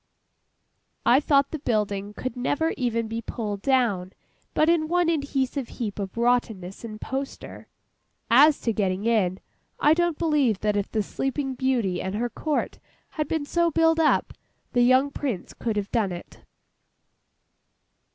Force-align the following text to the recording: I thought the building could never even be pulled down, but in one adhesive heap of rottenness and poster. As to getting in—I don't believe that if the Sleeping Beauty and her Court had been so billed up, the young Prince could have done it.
I 1.05 1.19
thought 1.19 1.51
the 1.51 1.59
building 1.59 2.15
could 2.15 2.35
never 2.35 2.73
even 2.75 3.07
be 3.07 3.21
pulled 3.21 3.61
down, 3.61 4.13
but 4.55 4.67
in 4.67 4.87
one 4.87 5.09
adhesive 5.11 5.67
heap 5.77 5.99
of 5.99 6.17
rottenness 6.17 6.83
and 6.83 6.99
poster. 6.99 7.67
As 8.27 8.59
to 8.61 8.73
getting 8.73 9.05
in—I 9.05 9.93
don't 9.93 10.17
believe 10.17 10.61
that 10.61 10.75
if 10.75 10.91
the 10.91 11.03
Sleeping 11.03 11.53
Beauty 11.53 12.01
and 12.01 12.15
her 12.15 12.31
Court 12.31 12.79
had 13.09 13.27
been 13.27 13.45
so 13.45 13.69
billed 13.69 13.99
up, 13.99 14.33
the 14.73 14.81
young 14.81 15.11
Prince 15.11 15.53
could 15.53 15.77
have 15.77 15.91
done 15.91 16.11
it. 16.11 16.39